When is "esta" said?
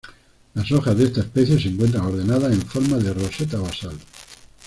1.03-1.19